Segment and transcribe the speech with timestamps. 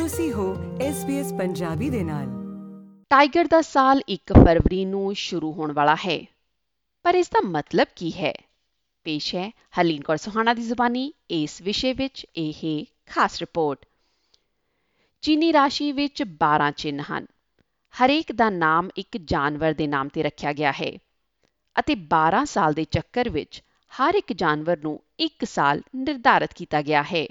[0.00, 2.26] ਤੁਸੀਂ ਹੋ SBS ਪੰਜਾਬੀ ਦੇ ਨਾਲ।
[3.10, 6.26] ਟਾਈਗਰ ਦਾ ਸਾਲ 1 ਫਰਵਰੀ ਨੂੰ ਸ਼ੁਰੂ ਹੋਣ ਵਾਲਾ ਹੈ।
[7.02, 8.34] ਪਰ ਇਸ ਦਾ ਮਤਲਬ ਕੀ ਹੈ?
[9.04, 9.50] ਪੇਸ਼ ਹੈ
[9.80, 13.86] ਹਲੀਨ ਕੌਰ ਸੁਹਾਣਾ ਦੀ ਜ਼ੁਬਾਨੀ। ਇਸ ਵਿਸ਼ੇ ਵਿੱਚ ਇਹ ਖਾਸ ਰਿਪੋਰਟ।
[15.20, 17.26] ਚੀਨੀ ਰਾਸ਼ੀ ਵਿੱਚ 12 ਚਿੰਨ੍ਹ ਹਨ।
[17.96, 20.98] ਹਰੇਕ ਦਾ ਨਾਮ ਇੱਕ ਜਾਨਵਰ ਦੇ ਨਾਮ ਤੇ ਰੱਖਿਆ ਗਿਆ ਹੈ।
[21.78, 27.02] ਅਤੇ 12 ਸਾਲ ਦੇ ਚੱਕਰ ਵਿੱਚ ਹਰ ਇੱਕ ਜਾਨਵਰ ਨੂੰ ਇੱਕ ਸਾਲ ਨਿਰਧਾਰਤ ਕੀਤਾ ਗਿਆ
[27.02, 27.26] ਹੈ।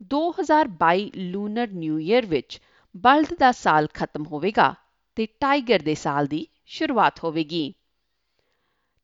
[0.00, 2.60] 2022 ਲੂਨਰ ਨਿਊ ਈਅਰ ਵਿੱਚ
[2.96, 4.74] ਬਲਦ ਦਾ ਸਾਲ ਖਤਮ ਹੋਵੇਗਾ
[5.16, 7.74] ਤੇ ਟਾਈਗਰ ਦੇ ਸਾਲ ਦੀ ਸ਼ੁਰੂਆਤ ਹੋਵੇਗੀ।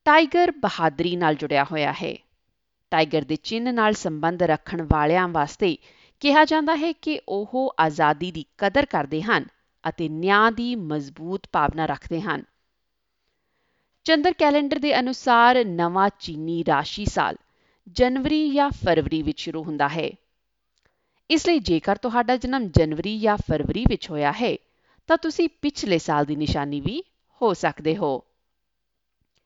[0.05, 2.15] ਟਾਈਗਰ ਬਹਾਦਰੀ ਨਾਲ ਜੁੜਿਆ ਹੋਇਆ ਹੈ।
[2.91, 5.77] ਟਾਈਗਰ ਦੇ ਚਿੰਨ੍ਹ ਨਾਲ ਸੰਬੰਧ ਰੱਖਣ ਵਾਲਿਆਂ ਵਾਸਤੇ
[6.21, 9.45] ਕਿਹਾ ਜਾਂਦਾ ਹੈ ਕਿ ਉਹ ਆਜ਼ਾਦੀ ਦੀ ਕਦਰ ਕਰਦੇ ਹਨ
[9.89, 12.43] ਅਤੇ ਨਿਆਂ ਦੀ ਮਜ਼ਬੂਤ ਭਾਵਨਾ ਰੱਖਦੇ ਹਨ।
[14.05, 17.37] ਚੰਦਰ ਕੈਲੰਡਰ ਦੇ ਅਨੁਸਾਰ ਨਵਾਂ ਚੀਨੀ ਰਾਸ਼ੀ ਸਾਲ
[17.89, 20.11] ਜਨਵਰੀ ਜਾਂ ਫਰਵਰੀ ਵਿੱਚ ਸ਼ੁਰੂ ਹੁੰਦਾ ਹੈ।
[21.31, 24.57] ਇਸ ਲਈ ਜੇਕਰ ਤੁਹਾਡਾ ਜਨਮ ਜਨਵਰੀ ਜਾਂ ਫਰਵਰੀ ਵਿੱਚ ਹੋਇਆ ਹੈ,
[25.09, 27.03] ਤਾਂ ਤੁਸੀਂ ਪਿਛਲੇ ਸਾਲ ਦੀ ਨਿਸ਼ਾਨੀ ਵੀ
[27.41, 28.25] ਹੋ ਸਕਦੇ ਹੋ।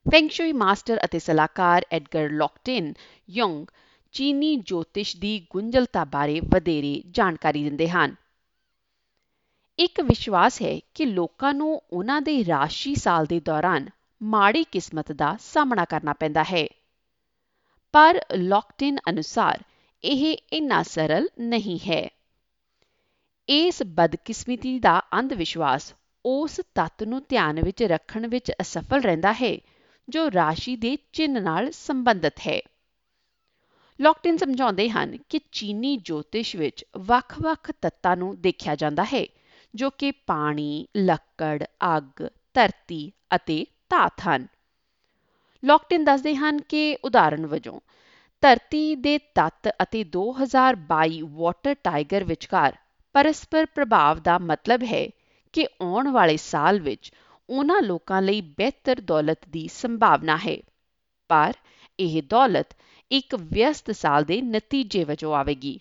[0.06, 2.94] ਫੈਂਗਸ਼ੂਈ ਮਾਸਟਰ ਅਤੇ ਸਲਾਹਕਾਰ ਐਡਗਰ ਲੌਕਟਿਨ
[3.30, 3.66] ਯੰਗ
[4.12, 8.14] ਚੀਨੀ ਜੋਤਿਸ਼ ਦੀ ਗੁੰਝਲਤਾ ਬਾਰੇ ਵਧੇਰੇ ਜਾਣਕਾਰੀ ਦਿੰਦੇ ਹਨ।
[9.78, 13.90] ਇੱਕ ਵਿਸ਼ਵਾਸ ਹੈ ਕਿ ਲੋਕਾਂ ਨੂੰ ਉਹਨਾਂ ਦੇ ਰਾਸ਼ੀ ਸਾਲ ਦੇ ਦੌਰਾਨ
[14.22, 16.66] ਮਾੜੀ ਕਿਸਮਤ ਦਾ ਸਾਹਮਣਾ ਕਰਨਾ ਪੈਂਦਾ ਹੈ।
[17.92, 19.62] ਪਰ ਲੌਕਟਿਨ ਅਨੁਸਾਰ
[20.04, 22.08] ਇਹ ਇੰਨਾ ਸਰਲ ਨਹੀਂ ਹੈ।
[23.48, 29.58] ਇਸ ਬਦਕਿਸਮਤੀ ਦਾ ਅੰਧ ਵਿਸ਼ਵਾਸ ਉਸ ਤੱਤ ਨੂੰ ਧਿਆਨ ਵਿੱਚ ਰੱਖਣ ਵਿੱਚ ਅਸਫਲ ਰਹਿੰਦਾ ਹੈ
[30.08, 32.60] ਜੋ ਰਾਸ਼ੀ ਦੇ ਚਿੰਨ ਨਾਲ ਸੰਬੰਧਿਤ ਹੈ।
[34.00, 39.26] ਲੌਕਟਿਨ ਸਮਝਾਉਂਦੇ ਹਨ ਕਿ ਚੀਨੀ ਜੋਤਿਸ਼ ਵਿੱਚ ਵੱਖ-ਵੱਖ ਤੱਤਾਂ ਨੂੰ ਦੇਖਿਆ ਜਾਂਦਾ ਹੈ
[39.74, 41.64] ਜੋ ਕਿ ਪਾਣੀ, ਲੱਕੜ,
[41.96, 44.46] ਅੱਗ, ਧਰਤੀ ਅਤੇ ਧਾਤ ਹਨ।
[45.64, 47.80] ਲੌਕਟਿਨ ਦੱਸਦੇ ਹਨ ਕਿ ਉਦਾਹਰਣ ਵਜੋਂ
[48.44, 52.76] ਧਰਤੀ ਦੇ ਤੱਤ ਅਤੇ 2022 ਵਾਟਰ ਟਾਈਗਰ ਵਿਚਕਾਰ
[53.14, 55.06] ਪਰਸਪਰ ਪ੍ਰਭਾਵ ਦਾ ਮਤਲਬ ਹੈ
[55.52, 57.12] ਕਿ ਆਉਣ ਵਾਲੇ ਸਾਲ ਵਿੱਚ
[57.50, 60.56] ਉਹਨਾਂ ਲੋਕਾਂ ਲਈ ਬਿਹਤਰ ਦੌਲਤ ਦੀ ਸੰਭਾਵਨਾ ਹੈ।
[61.28, 61.52] ਪਰ
[62.00, 62.66] ਇਹ ਦੌਲਤ
[63.10, 65.80] ਇੱਕ ਵਿਅਸਤ ਸਾਲ ਦੇ ਨਤੀਜੇ ਵਜੋਂ ਆਵੇਗੀ।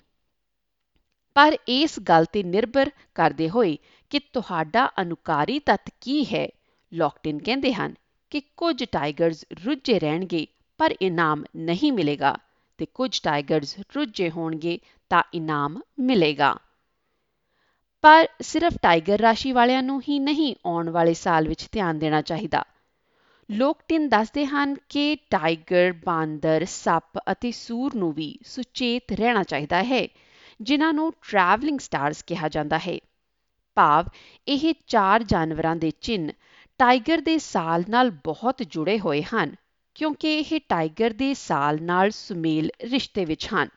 [1.35, 3.77] ਪਰ ਇਸ ਗੱਲ ਤੇ ਨਿਰਭਰ ਕਰਦੇ ਹੋਏ
[4.09, 6.47] ਕਿ ਤੁਹਾਡਾ ਅਨੁਕਾਰੀ ਤੱਤ ਕੀ ਹੈ
[6.93, 7.93] ਲੌਕਟਿਨ ਕਹਿੰਦੇ ਹਨ
[8.29, 12.37] ਕਿ ਕੁਝ ਟਾਈਗਰਸ ਰੁੱਝੇ ਰਹਿਣਗੇ ਪਰ ਇਨਾਮ ਨਹੀਂ ਮਿਲੇਗਾ।
[12.83, 14.79] ਤੇ ਕੁਝ ਟਾਈਗਰਸ ਰੁੱਝੇ ਹੋਣਗੇ
[15.09, 16.57] ਤਾਂ ਇਨਾਮ ਮਿਲੇਗਾ।
[18.01, 22.63] ਪਰ ਸਿਰਫ ਟਾਈਗਰ ਰਾਸ਼ੀ ਵਾਲਿਆਂ ਨੂੰ ਹੀ ਨਹੀਂ ਆਉਣ ਵਾਲੇ ਸਾਲ ਵਿੱਚ ਧਿਆਨ ਦੇਣਾ ਚਾਹੀਦਾ।
[23.51, 30.07] ਲੋਕਟਿਨ ਦੱਸਦੇ ਹਨ ਕਿ ਟਾਈਗਰ, ਬਾਂਦਰ, ਸੱਪ ਅਤੇ ਸੂਰ ਨੂੰ ਵੀ ਸੁਚੇਤ ਰਹਿਣਾ ਚਾਹੀਦਾ ਹੈ,
[30.61, 32.97] ਜਿਨ੍ਹਾਂ ਨੂੰ ਟਰੈਵਲਿੰਗ ਸਟਾਰਸ ਕਿਹਾ ਜਾਂਦਾ ਹੈ।
[33.75, 34.05] ਭਾਵ,
[34.47, 36.31] ਇਹ ਚਾਰ ਜਾਨਵਰਾਂ ਦੇ ਚਿੰਨ
[36.77, 39.55] ਟਾਈਗਰ ਦੇ ਸਾਲ ਨਾਲ ਬਹੁਤ ਜੁੜੇ ਹੋਏ ਹਨ।
[39.95, 43.67] ਕਿਉਂਕਿ ਇਹ ਟਾਈਗਰ ਦੇ ਸਾਲ ਨਾਲ ਸੁਮੇਲ ਰਿਸ਼ਤੇ ਵਿੱਚ ਹਨ।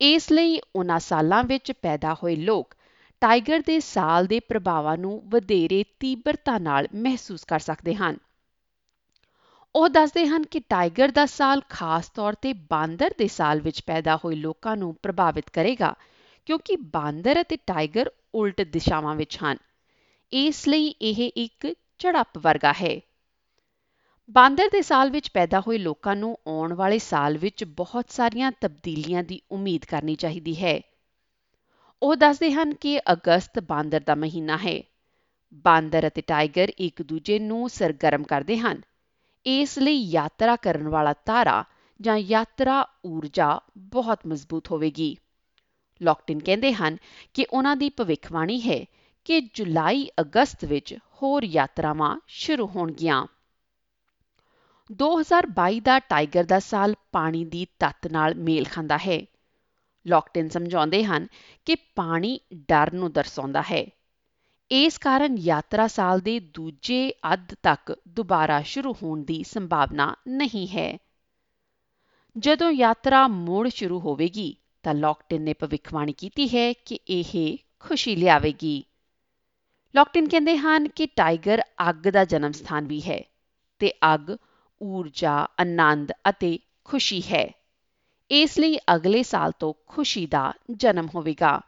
[0.00, 2.74] ਇਸ ਲਈ ਉਹਨਾਂ ਸਾਲਾਂ ਵਿੱਚ ਪੈਦਾ ਹੋਏ ਲੋਕ
[3.22, 8.16] ਟਾਈਗਰ ਦੇ ਸਾਲ ਦੇ ਪ੍ਰਭਾਵਾਂ ਨੂੰ ਵਧੇਰੇ ਤੀਬਰਤਾ ਨਾਲ ਮਹਿਸੂਸ ਕਰ ਸਕਦੇ ਹਨ।
[9.74, 14.16] ਉਹ ਦੱਸਦੇ ਹਨ ਕਿ ਟਾਈਗਰ ਦਾ ਸਾਲ ਖਾਸ ਤੌਰ ਤੇ ਬਾਂਦਰ ਦੇ ਸਾਲ ਵਿੱਚ ਪੈਦਾ
[14.16, 15.94] ਹੋਏ ਲੋਕਾਂ ਨੂੰ ਪ੍ਰਭਾਵਿਤ ਕਰੇਗਾ,
[16.46, 19.56] ਕਿਉਂਕਿ ਬਾਂਦਰ ਅਤੇ ਟਾਈਗਰ ਉਲਟ ਦਿਸ਼ਾਵਾਂ ਵਿੱਚ ਹਨ।
[20.32, 21.66] ਇਸ ਲਈ ਇਹ ਇੱਕ
[21.98, 23.00] ਝੜਪ ਵਰਗਾ ਹੈ।
[24.30, 29.22] ਬਾਂਦਰ ਦੇ ਸਾਲ ਵਿੱਚ ਪੈਦਾ ਹੋਏ ਲੋਕਾਂ ਨੂੰ ਆਉਣ ਵਾਲੇ ਸਾਲ ਵਿੱਚ ਬਹੁਤ ਸਾਰੀਆਂ ਤਬਦੀਲੀਆਂ
[29.24, 30.80] ਦੀ ਉਮੀਦ ਕਰਨੀ ਚਾਹੀਦੀ ਹੈ।
[32.02, 34.82] ਉਹ ਦੱਸਦੇ ਹਨ ਕਿ ਅਗਸਤ ਬਾਂਦਰ ਦਾ ਮਹੀਨਾ ਹੈ।
[35.54, 38.80] ਬਾਂਦਰ ਅਤੇ ਟਾਈਗਰ ਇੱਕ ਦੂਜੇ ਨੂੰ ਸਰਗਰਮ ਕਰਦੇ ਹਨ।
[39.46, 41.64] ਇਸ ਲਈ ਯਾਤਰਾ ਕਰਨ ਵਾਲਾ ਤਾਰਾ
[42.00, 45.16] ਜਾਂ ਯਾਤਰਾ ਊਰਜਾ ਬਹੁਤ ਮਜ਼ਬੂਤ ਹੋਵੇਗੀ।
[46.02, 46.96] ਲੌਕਟਿਨ ਕਹਿੰਦੇ ਹਨ
[47.34, 48.84] ਕਿ ਉਹਨਾਂ ਦੀ ਭਵਿੱਖਬਾਣੀ ਹੈ
[49.24, 53.26] ਕਿ ਜੁਲਾਈ ਅਗਸਤ ਵਿੱਚ ਹੋਰ ਯਾਤਰਾਵਾਂ ਸ਼ੁਰੂ ਹੋਣਗੀਆਂ।
[54.92, 59.20] 2022 ਦਾ ਟਾਈਗਰ ਦਾ ਸਾਲ ਪਾਣੀ ਦੀ ਤੱਤ ਨਾਲ ਮੇਲ ਖਾਂਦਾ ਹੈ।
[60.06, 61.26] ਲੌਕਟਿਨ ਸਮਝਾਉਂਦੇ ਹਨ
[61.64, 63.86] ਕਿ ਪਾਣੀ ਡਰ ਨੂੰ ਦਰਸਾਉਂਦਾ ਹੈ।
[64.70, 70.98] ਇਸ ਕਾਰਨ ਯਾਤਰਾ ਸਾਲ ਦੇ ਦੂਜੇ ਅੱਧ ਤੱਕ ਦੁਬਾਰਾ ਸ਼ੁਰੂ ਹੋਣ ਦੀ ਸੰਭਾਵਨਾ ਨਹੀਂ ਹੈ।
[72.38, 78.84] ਜਦੋਂ ਯਾਤਰਾ ਮੁੜ ਸ਼ੁਰੂ ਹੋਵੇਗੀ, ਤਾਂ ਲੌਕਟਿਨ ਨੇ ਭਵਿੱਖਬਾਣੀ ਕੀਤੀ ਹੈ ਕਿ ਇਹ ਖੁਸ਼ੀ ਲਿਆਵੇਗੀ।
[79.96, 83.22] ਲੌਕਟਿਨ ਕਹਿੰਦੇ ਹਨ ਕਿ ਟਾਈਗਰ ਅੱਗ ਦਾ ਜਨਮ ਸਥਾਨ ਵੀ ਹੈ
[83.78, 84.30] ਤੇ ਅੱਗ
[84.84, 87.50] ਊਰਜਾ, ਆਨੰਦ ਅਤੇ ਖੁਸ਼ੀ ਹੈ।
[88.30, 91.60] ਇਸ ਲਈ ਅਗਲੇ ਸਾਲ ਤੋਂ ਖੁਸ਼ੀ ਦਾ ਜਨਮ ਹੋਵੇਗਾ।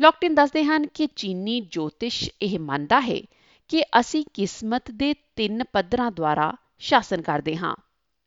[0.00, 3.20] ਲੌਕਟਿਨ ਦੱਸਦੇ ਹਨ ਕਿ ਚੀਨੀ ਜੋਤਿਸ਼ ਇਹ ਮੰਨਦਾ ਹੈ
[3.68, 7.76] ਕਿ ਅਸੀਂ ਕਿਸਮਤ ਦੇ ਤਿੰਨ ਪੱਧਰਾਂ ਦੁਆਰਾ ਸ਼ਾਸਨ ਕਰਦੇ ਹਾਂ।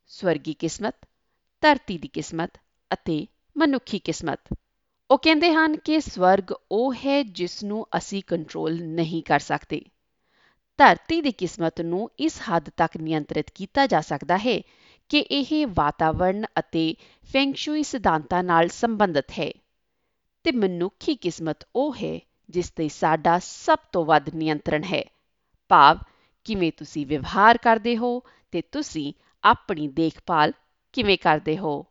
[0.08, 0.96] ਸਵਰਗੀ ਕਿਸਮਤ,
[1.62, 2.52] ਧਰਤੀ ਦੀ ਕਿਸਮਤ
[2.94, 3.28] ਅਤੇ
[3.58, 4.40] ਮਨੁੱਖੀ ਕਿਸਮਤ।
[5.12, 9.82] ਉਹ ਕਹਿੰਦੇ ਹਨ ਕਿ ਸਵਰਗ ਉਹ ਹੈ ਜਿਸ ਨੂੰ ਅਸੀਂ ਕੰਟਰੋਲ ਨਹੀਂ ਕਰ ਸਕਦੇ।
[10.78, 14.62] ਧਰਤੀ ਦੀ ਕਿਸਮਤ ਨੂੰ ਇਸ ਹੱਦ ਤੱਕ ਨਿਯੰਤਰਿਤ ਕੀਤਾ ਜਾ ਸਕਦਾ ਹੈ
[15.10, 16.96] ਕਿ ਇਹ ਵਾਤਾਵਰਣ ਅਤੇ
[17.34, 19.52] ਫੈਂਗਸ਼ੂਈ ਸਿਧਾਂਤਾਂ ਨਾਲ ਸੰਬੰਧਿਤ ਹੈ।
[20.44, 22.20] ਤੇ ਮਨੁੱਖੀ ਕਿਸਮਤ ਉਹ ਹੈ
[22.50, 25.04] ਜਿਸ ਤੇ ਸਾਡਾ ਸਭ ਤੋਂ ਵੱਧ ਨਿਯੰਤਰਣ ਹੈ।
[25.70, 25.98] ਭਾਵ,
[26.46, 29.14] ਕਿਵੇਂ ਤੁਸੀਂ ਵਿਵਹਾਰ ਕਰਦੇ ਹੋ ਤੇ ਤੁਸੀਂ
[29.44, 30.54] ਆਪਣੀ ਦੇਖਭਾਲ
[30.94, 31.86] ਕਿਵੇਂ ਕਰਦੇ ਹੋ।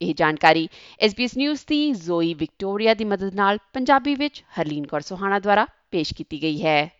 [0.00, 0.68] ਇਹ ਜਾਣਕਾਰੀ
[1.06, 6.14] SBS ਨਿਊਜ਼ ਦੀ ਜ਼ੋਈ ਵਿਕਟੋਰੀਆ ਦੀ ਮਦਦ ਨਾਲ ਪੰਜਾਬੀ ਵਿੱਚ ਹਰਲੀਨ ਕੌਰ ਸੁਹਾਣਾ ਦੁਆਰਾ ਪੇਸ਼
[6.14, 6.99] ਕੀਤੀ ਗਈ ਹੈ।